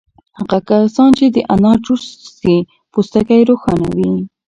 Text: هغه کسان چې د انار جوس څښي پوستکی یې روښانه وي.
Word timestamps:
هغه 0.39 0.59
کسان 0.67 1.09
چې 1.17 1.25
د 1.35 1.37
انار 1.53 1.77
جوس 1.85 2.03
څښي 2.21 2.57
پوستکی 2.91 3.37
یې 3.41 3.47
روښانه 3.49 3.87
وي. 3.95 4.11